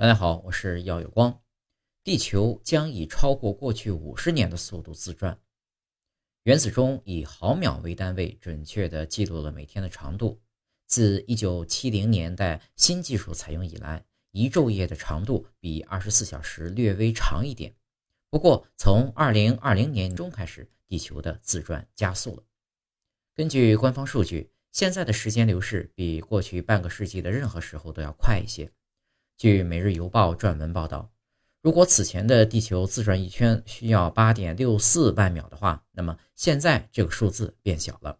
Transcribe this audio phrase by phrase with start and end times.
[0.00, 1.42] 大家好，我是耀有光。
[2.04, 5.36] 地球将以超过过去五十年的速度自转。
[6.44, 10.40] 原子钟以毫秒为单位，准确地记录了每天的长度。
[10.86, 17.74] 自1970年代新技术采用以来，一昼夜的长度比24小时略微长一点。
[18.30, 22.44] 不过，从2020年中开始，地球的自转加速了。
[23.34, 28.70] 根据官方数据，现在的时间流逝比过去半个世纪的任何时候都要快一些。
[29.38, 31.12] 据《每日邮报》撰文报道，
[31.62, 38.18] 如果此前的地球自转一圈需要八点六四万秒的话，那么现在这个数字变小了。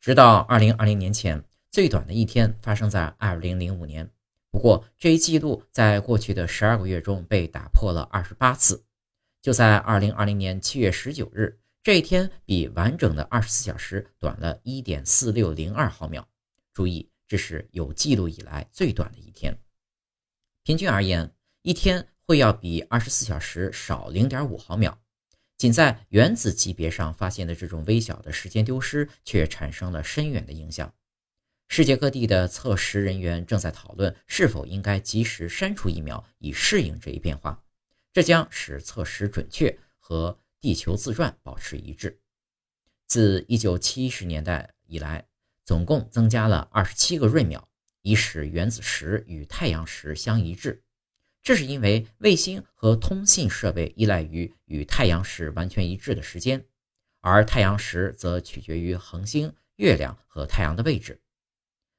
[0.00, 4.10] 直到二零二零年前，最短的一天发生在二零零五年。
[4.50, 8.84] 不过，这一记录在过去的十二个月中被打破了二十八次。
[9.40, 16.26] 就在二零二零年七月十九日，这一天比完整的二十四小时短了一点四六零二毫秒。
[16.72, 19.56] 注意，这是有记录以来最短的一天。
[20.66, 25.00] 平均而言，一天会要比二十四小时少零点五毫秒。
[25.56, 30.92] 仅在原子级别上发现的这种微小的时间丢失，却产生了深远的影响。
[31.68, 37.62] 世界各地的测时人员正在讨论是否应该及时删除一秒，以适应这一变化。
[38.12, 42.18] 这将使测时准确和地球自转保持一致。
[43.06, 45.28] 自一九七十年代以来，
[45.64, 47.68] 总共增加了二十七个闰秒。
[48.06, 50.80] 以使原子时与太阳时相一致，
[51.42, 56.64] 这是因为卫星和通信设备依赖于与太阳时完全一致的时间，
[57.20, 61.20] 而太阳时则取决于恒星、月亮和太阳的位置。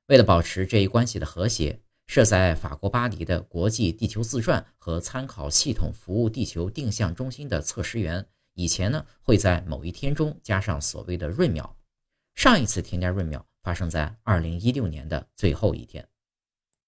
[0.05, 11.77] 为了保持这一关系的和谐，设在法国巴黎的国际地球自转和参考系统服务地球定向中心的测时员，以前呢会在某一天中加上所谓的闰秒。
[12.36, 13.45] 上一次添加闰秒。
[13.67, 16.07] 发生在二零一六年的最后一天。